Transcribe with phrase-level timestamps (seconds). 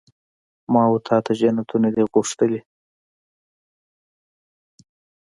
[0.73, 2.61] ما وتا ته جنتونه دي غوښتلي